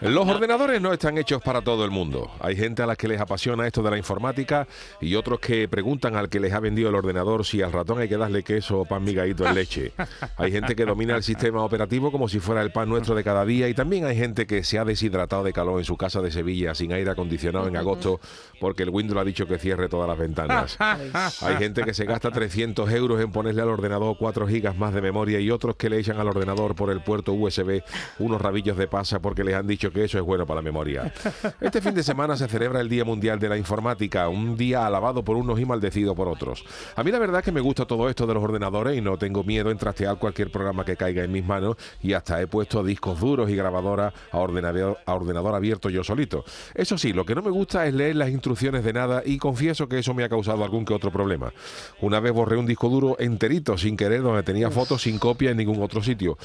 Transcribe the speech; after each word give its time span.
Los 0.00 0.28
ordenadores 0.28 0.80
no 0.80 0.92
están 0.92 1.18
hechos 1.18 1.42
para 1.42 1.60
todo 1.60 1.84
el 1.84 1.90
mundo. 1.90 2.30
Hay 2.38 2.54
gente 2.54 2.84
a 2.84 2.86
la 2.86 2.94
que 2.94 3.08
les 3.08 3.20
apasiona 3.20 3.66
esto 3.66 3.82
de 3.82 3.90
la 3.90 3.98
informática 3.98 4.68
y 5.00 5.16
otros 5.16 5.40
que 5.40 5.66
preguntan 5.66 6.14
al 6.14 6.28
que 6.28 6.38
les 6.38 6.52
ha 6.52 6.60
vendido 6.60 6.88
el 6.88 6.94
ordenador 6.94 7.44
si 7.44 7.62
al 7.62 7.72
ratón 7.72 7.98
hay 7.98 8.08
que 8.08 8.16
darle 8.16 8.44
queso 8.44 8.78
o 8.78 8.84
pan 8.84 9.02
migadito 9.02 9.44
en 9.44 9.56
leche. 9.56 9.92
Hay 10.36 10.52
gente 10.52 10.76
que 10.76 10.84
domina 10.84 11.16
el 11.16 11.24
sistema 11.24 11.64
operativo 11.64 12.12
como 12.12 12.28
si 12.28 12.38
fuera 12.38 12.62
el 12.62 12.70
pan 12.70 12.88
nuestro 12.88 13.16
de 13.16 13.24
cada 13.24 13.44
día 13.44 13.68
y 13.68 13.74
también 13.74 14.04
hay 14.04 14.16
gente 14.16 14.46
que 14.46 14.62
se 14.62 14.78
ha 14.78 14.84
deshidratado 14.84 15.42
de 15.42 15.52
calor 15.52 15.80
en 15.80 15.84
su 15.84 15.96
casa 15.96 16.20
de 16.20 16.30
Sevilla 16.30 16.76
sin 16.76 16.92
aire 16.92 17.10
acondicionado 17.10 17.66
en 17.66 17.76
agosto 17.76 18.20
porque 18.60 18.84
el 18.84 18.90
Windows 18.90 19.20
ha 19.20 19.24
dicho 19.24 19.48
que 19.48 19.58
cierre 19.58 19.88
todas 19.88 20.08
las 20.08 20.18
ventanas. 20.18 20.76
Hay 21.42 21.56
gente 21.56 21.82
que 21.82 21.92
se 21.92 22.04
gasta 22.04 22.30
300 22.30 22.88
euros 22.92 23.20
en 23.20 23.32
ponerle 23.32 23.62
al 23.62 23.68
ordenador 23.68 24.16
4 24.16 24.46
gigas 24.46 24.76
más 24.76 24.94
de 24.94 25.00
memoria 25.00 25.40
y 25.40 25.50
otros 25.50 25.74
que 25.74 25.90
le 25.90 25.98
echan 25.98 26.20
al 26.20 26.28
ordenador 26.28 26.76
por 26.76 26.90
el 26.90 27.00
puerto 27.00 27.32
USB 27.32 27.82
unos 28.20 28.40
rabillos 28.40 28.76
de 28.76 28.86
pasa 28.86 29.18
porque 29.18 29.42
les 29.42 29.54
han 29.54 29.66
dicho 29.66 29.87
que 29.90 30.04
eso 30.04 30.18
es 30.18 30.24
bueno 30.24 30.46
para 30.46 30.56
la 30.56 30.62
memoria. 30.62 31.12
Este 31.60 31.80
fin 31.80 31.94
de 31.94 32.02
semana 32.02 32.36
se 32.36 32.48
celebra 32.48 32.80
el 32.80 32.88
Día 32.88 33.04
Mundial 33.04 33.38
de 33.38 33.48
la 33.48 33.56
Informática, 33.56 34.28
un 34.28 34.56
día 34.56 34.86
alabado 34.86 35.24
por 35.24 35.36
unos 35.36 35.60
y 35.60 35.64
maldecido 35.64 36.14
por 36.14 36.28
otros. 36.28 36.64
A 36.96 37.02
mí 37.02 37.10
la 37.10 37.18
verdad 37.18 37.40
es 37.40 37.44
que 37.44 37.52
me 37.52 37.60
gusta 37.60 37.86
todo 37.86 38.08
esto 38.08 38.26
de 38.26 38.34
los 38.34 38.42
ordenadores 38.42 38.96
y 38.96 39.00
no 39.00 39.18
tengo 39.18 39.44
miedo 39.44 39.70
en 39.70 39.78
trastear 39.78 40.18
cualquier 40.18 40.50
programa 40.50 40.84
que 40.84 40.96
caiga 40.96 41.24
en 41.24 41.32
mis 41.32 41.44
manos 41.44 41.76
y 42.02 42.12
hasta 42.12 42.40
he 42.40 42.46
puesto 42.46 42.82
discos 42.82 43.20
duros 43.20 43.50
y 43.50 43.56
grabadoras 43.56 44.12
a 44.30 44.38
ordenador, 44.38 44.98
a 45.04 45.14
ordenador 45.14 45.54
abierto 45.54 45.90
yo 45.90 46.04
solito. 46.04 46.44
Eso 46.74 46.98
sí, 46.98 47.12
lo 47.12 47.24
que 47.24 47.34
no 47.34 47.42
me 47.42 47.50
gusta 47.50 47.86
es 47.86 47.94
leer 47.94 48.16
las 48.16 48.30
instrucciones 48.30 48.84
de 48.84 48.92
nada 48.92 49.22
y 49.24 49.38
confieso 49.38 49.88
que 49.88 49.98
eso 49.98 50.14
me 50.14 50.24
ha 50.24 50.28
causado 50.28 50.64
algún 50.64 50.84
que 50.84 50.94
otro 50.94 51.10
problema. 51.10 51.52
Una 52.00 52.20
vez 52.20 52.32
borré 52.32 52.56
un 52.56 52.66
disco 52.66 52.88
duro 52.88 53.16
enterito 53.18 53.76
sin 53.76 53.96
querer 53.96 54.22
donde 54.22 54.42
tenía 54.42 54.70
fotos 54.70 55.02
sin 55.02 55.18
copia 55.18 55.50
en 55.50 55.56
ningún 55.56 55.82
otro 55.82 56.02
sitio. 56.02 56.38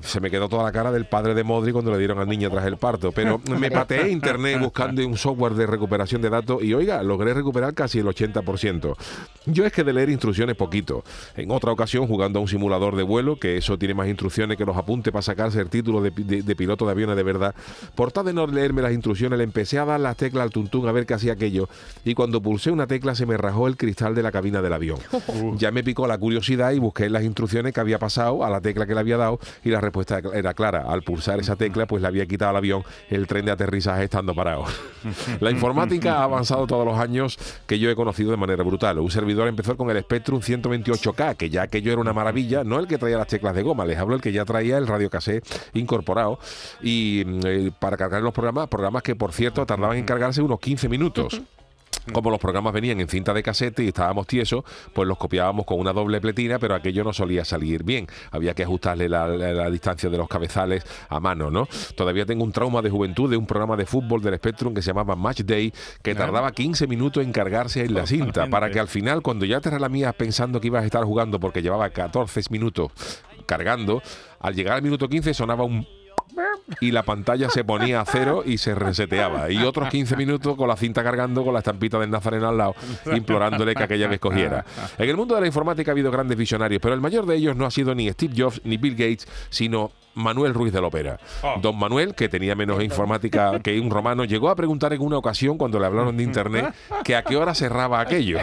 Se 0.00 0.20
me 0.20 0.30
quedó 0.30 0.48
toda 0.48 0.64
la 0.64 0.72
cara 0.72 0.92
del 0.92 1.06
padre 1.06 1.34
de 1.34 1.44
Modri 1.44 1.72
cuando 1.72 1.90
le 1.92 1.98
dieron 1.98 2.18
al 2.18 2.28
niño 2.28 2.50
tras 2.50 2.66
el 2.66 2.76
parto, 2.82 3.12
pero 3.12 3.40
me 3.58 3.70
pateé 3.70 4.10
internet 4.10 4.58
buscando 4.60 5.06
un 5.06 5.16
software 5.16 5.54
de 5.54 5.66
recuperación 5.66 6.20
de 6.20 6.28
datos 6.30 6.62
y 6.62 6.74
oiga, 6.74 7.02
logré 7.02 7.32
recuperar 7.32 7.72
casi 7.74 8.00
el 8.00 8.06
80%. 8.06 8.96
Yo 9.46 9.64
es 9.64 9.72
que 9.72 9.84
de 9.84 9.92
leer 9.92 10.10
instrucciones 10.10 10.56
poquito. 10.56 11.04
En 11.36 11.50
otra 11.52 11.70
ocasión 11.72 12.06
jugando 12.06 12.38
a 12.38 12.42
un 12.42 12.48
simulador 12.48 12.96
de 12.96 13.02
vuelo, 13.04 13.36
que 13.36 13.56
eso 13.56 13.78
tiene 13.78 13.94
más 13.94 14.08
instrucciones 14.08 14.56
que 14.56 14.64
los 14.64 14.76
apuntes 14.76 15.12
para 15.12 15.22
sacarse 15.22 15.60
el 15.60 15.68
título 15.68 16.00
de, 16.02 16.10
de- 16.10 16.42
de 16.42 16.56
piloto 16.56 16.84
de 16.84 16.90
aviones 16.92 17.16
de 17.16 17.22
verdad, 17.22 17.54
por 17.94 18.10
tal 18.12 18.26
de 18.26 18.32
no 18.32 18.46
leerme 18.46 18.82
las 18.82 18.92
instrucciones 18.92 19.38
le 19.38 19.44
empecé 19.44 19.78
a 19.78 19.84
dar 19.84 20.00
las 20.00 20.16
teclas 20.16 20.42
al 20.42 20.50
tuntún 20.50 20.88
a 20.88 20.92
ver 20.92 21.06
qué 21.06 21.14
hacía 21.14 21.34
aquello 21.34 21.68
y 22.04 22.14
cuando 22.14 22.40
pulsé 22.42 22.70
una 22.72 22.86
tecla 22.88 23.14
se 23.14 23.26
me 23.26 23.36
rajó 23.36 23.68
el 23.68 23.76
cristal 23.76 24.14
de 24.14 24.22
la 24.22 24.32
cabina 24.32 24.60
del 24.60 24.72
avión. 24.72 24.98
Ya 25.56 25.70
me 25.70 25.84
picó 25.84 26.06
la 26.06 26.18
curiosidad 26.18 26.72
y 26.72 26.78
busqué 26.78 27.08
las 27.08 27.22
instrucciones 27.22 27.72
que 27.72 27.80
había 27.80 27.98
pasado 27.98 28.44
a 28.44 28.50
la 28.50 28.60
tecla 28.60 28.86
que 28.86 28.94
le 28.94 29.00
había 29.00 29.16
dado 29.16 29.38
y 29.62 29.70
la 29.70 29.80
respuesta 29.80 30.20
era 30.34 30.54
clara. 30.54 30.84
Al 30.88 31.02
pulsar 31.02 31.38
esa 31.40 31.56
tecla 31.56 31.86
pues 31.86 32.00
le 32.02 32.08
había 32.08 32.26
quitado 32.26 32.50
al 32.50 32.56
avión 32.56 32.71
el 33.10 33.26
tren 33.26 33.44
de 33.44 33.52
aterrizaje 33.52 34.04
estando 34.04 34.34
parado. 34.34 34.64
La 35.40 35.50
informática 35.50 36.18
ha 36.18 36.24
avanzado 36.24 36.66
todos 36.66 36.86
los 36.86 36.98
años 36.98 37.38
que 37.66 37.78
yo 37.78 37.90
he 37.90 37.94
conocido 37.94 38.30
de 38.30 38.36
manera 38.36 38.62
brutal. 38.62 38.98
Un 38.98 39.10
servidor 39.10 39.48
empezó 39.48 39.76
con 39.76 39.90
el 39.90 40.00
Spectrum 40.00 40.40
128K, 40.40 41.36
que 41.36 41.50
ya 41.50 41.62
aquello 41.62 41.92
era 41.92 42.00
una 42.00 42.12
maravilla, 42.12 42.64
no 42.64 42.78
el 42.78 42.86
que 42.86 42.98
traía 42.98 43.18
las 43.18 43.26
teclas 43.26 43.54
de 43.54 43.62
goma, 43.62 43.84
les 43.84 43.98
hablo 43.98 44.14
el 44.14 44.20
que 44.20 44.32
ya 44.32 44.44
traía 44.44 44.78
el 44.78 44.86
radio 44.86 45.10
cassette 45.10 45.44
incorporado 45.74 46.38
y 46.82 47.24
mm, 47.26 47.40
eh, 47.44 47.70
para 47.78 47.96
cargar 47.96 48.22
los 48.22 48.32
programas, 48.32 48.68
programas 48.68 49.02
que 49.02 49.16
por 49.16 49.32
cierto 49.32 49.66
tardaban 49.66 49.96
en 49.96 50.04
cargarse 50.04 50.42
unos 50.42 50.60
15 50.60 50.88
minutos. 50.88 51.42
Como 52.12 52.30
los 52.30 52.40
programas 52.40 52.72
venían 52.72 53.00
en 53.00 53.08
cinta 53.08 53.32
de 53.32 53.42
casete 53.42 53.84
y 53.84 53.88
estábamos 53.88 54.26
tiesos, 54.26 54.64
pues 54.92 55.06
los 55.06 55.18
copiábamos 55.18 55.66
con 55.66 55.78
una 55.78 55.92
doble 55.92 56.20
pletina, 56.20 56.58
pero 56.58 56.74
aquello 56.74 57.04
no 57.04 57.12
solía 57.12 57.44
salir 57.44 57.84
bien. 57.84 58.06
Había 58.30 58.54
que 58.54 58.64
ajustarle 58.64 59.08
la, 59.08 59.28
la- 59.28 59.52
la 59.52 59.70
distancia 59.70 60.10
de 60.10 60.16
los 60.18 60.28
cabezales 60.28 60.84
a 61.08 61.20
mano, 61.20 61.50
¿no? 61.50 61.68
Todavía 61.94 62.26
tengo 62.26 62.42
un 62.44 62.52
trauma 62.52 62.82
de 62.82 62.90
juventud 62.90 63.30
de 63.30 63.36
un 63.36 63.46
programa 63.46 63.76
de 63.76 63.86
fútbol 63.86 64.20
del 64.22 64.34
Spectrum 64.36 64.74
que 64.74 64.82
se 64.82 64.88
llamaba 64.88 65.14
Match 65.16 65.42
Day, 65.42 65.72
que 66.02 66.14
tardaba 66.14 66.50
15 66.52 66.86
minutos 66.86 67.22
en 67.22 67.32
cargarse 67.32 67.84
en 67.84 67.94
la 67.94 68.06
cinta, 68.06 68.46
para 68.50 68.70
que 68.70 68.80
al 68.80 68.88
final, 68.88 69.22
cuando 69.22 69.44
ya 69.44 69.60
te 69.60 69.70
relamías 69.70 70.14
pensando 70.14 70.60
que 70.60 70.66
ibas 70.68 70.82
a 70.82 70.86
estar 70.86 71.04
jugando 71.04 71.38
porque 71.38 71.62
llevaba 71.62 71.88
14 71.90 72.40
minutos 72.50 72.90
cargando, 73.46 74.02
al 74.40 74.54
llegar 74.54 74.74
al 74.76 74.82
minuto 74.82 75.08
15 75.08 75.34
sonaba 75.34 75.64
un 75.64 75.86
y 76.80 76.90
la 76.90 77.02
pantalla 77.02 77.50
se 77.50 77.64
ponía 77.64 78.00
a 78.00 78.04
cero 78.04 78.42
y 78.44 78.58
se 78.58 78.74
reseteaba. 78.74 79.50
Y 79.50 79.62
otros 79.64 79.88
15 79.88 80.16
minutos 80.16 80.56
con 80.56 80.68
la 80.68 80.76
cinta 80.76 81.02
cargando 81.02 81.44
con 81.44 81.52
la 81.52 81.60
estampita 81.60 81.98
del 81.98 82.10
Nazareno 82.10 82.48
al 82.48 82.58
lado, 82.58 82.74
implorándole 83.14 83.74
que 83.74 83.82
aquella 83.82 84.08
vez 84.08 84.20
cogiera. 84.20 84.64
En 84.98 85.08
el 85.08 85.16
mundo 85.16 85.34
de 85.34 85.40
la 85.40 85.46
informática 85.46 85.90
ha 85.90 85.94
habido 85.94 86.10
grandes 86.10 86.36
visionarios, 86.36 86.80
pero 86.80 86.94
el 86.94 87.00
mayor 87.00 87.26
de 87.26 87.36
ellos 87.36 87.56
no 87.56 87.66
ha 87.66 87.70
sido 87.70 87.94
ni 87.94 88.10
Steve 88.10 88.34
Jobs 88.36 88.60
ni 88.64 88.76
Bill 88.76 88.94
Gates, 88.94 89.26
sino 89.50 89.90
Manuel 90.14 90.54
Ruiz 90.54 90.72
de 90.72 90.80
la 90.80 90.86
Ópera. 90.88 91.18
Don 91.60 91.78
Manuel, 91.78 92.14
que 92.14 92.28
tenía 92.28 92.54
menos 92.54 92.82
informática 92.82 93.60
que 93.60 93.78
un 93.80 93.90
romano, 93.90 94.24
llegó 94.24 94.50
a 94.50 94.56
preguntar 94.56 94.92
en 94.92 95.00
una 95.00 95.18
ocasión 95.18 95.56
cuando 95.56 95.78
le 95.78 95.86
hablaron 95.86 96.16
de 96.16 96.22
Internet 96.22 96.74
que 97.04 97.16
a 97.16 97.22
qué 97.22 97.36
hora 97.36 97.54
cerraba 97.54 98.00
aquello. 98.00 98.38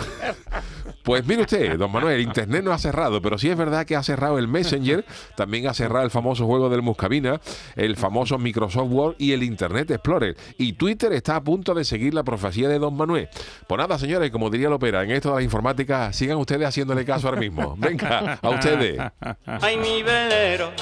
Pues 1.09 1.25
mire 1.25 1.41
usted, 1.41 1.75
don 1.75 1.91
Manuel, 1.91 2.17
el 2.17 2.21
Internet 2.21 2.63
no 2.63 2.71
ha 2.71 2.77
cerrado, 2.77 3.19
pero 3.19 3.39
sí 3.39 3.49
es 3.49 3.57
verdad 3.57 3.83
que 3.83 3.95
ha 3.95 4.03
cerrado 4.03 4.37
el 4.37 4.47
Messenger, 4.47 5.03
también 5.35 5.65
ha 5.65 5.73
cerrado 5.73 6.05
el 6.05 6.11
famoso 6.11 6.45
juego 6.45 6.69
del 6.69 6.83
Muscabina, 6.83 7.41
el 7.75 7.95
famoso 7.95 8.37
Microsoft 8.37 8.91
Word 8.91 9.15
y 9.17 9.31
el 9.31 9.41
Internet 9.41 9.89
Explorer. 9.89 10.37
Y 10.59 10.73
Twitter 10.73 11.11
está 11.13 11.37
a 11.37 11.43
punto 11.43 11.73
de 11.73 11.83
seguir 11.83 12.13
la 12.13 12.21
profecía 12.21 12.69
de 12.69 12.77
don 12.77 12.95
Manuel. 12.95 13.27
Pues 13.65 13.79
nada, 13.79 13.97
señores, 13.97 14.29
como 14.29 14.51
diría 14.51 14.69
Lopera, 14.69 15.03
en 15.03 15.09
esto 15.09 15.29
de 15.29 15.37
la 15.37 15.41
informática, 15.41 16.13
sigan 16.13 16.37
ustedes 16.37 16.67
haciéndole 16.67 17.03
caso 17.03 17.27
ahora 17.27 17.39
mismo. 17.39 17.73
Venga, 17.75 18.37
a 18.39 18.49
ustedes. 18.51 19.01
Ay, 19.47 19.77
mi 19.77 20.03
velero, 20.03 20.73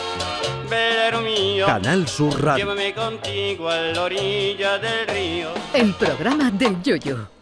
velero 0.70 1.22
mío, 1.22 1.68
Canal 1.68 2.06
Sur 2.06 2.44
Radio. 2.44 2.66
llévame 2.66 2.94
contigo 2.94 3.70
a 3.70 3.78
la 3.78 4.02
orilla 4.02 4.78
del 4.78 5.08
río. 5.08 5.52
El 5.74 5.94
programa 5.94 6.52
del 6.52 6.84
Yoyo. 6.84 7.37